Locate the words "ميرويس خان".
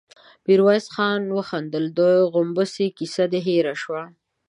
0.45-1.21